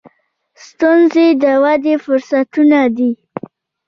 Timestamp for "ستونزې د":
0.65-1.43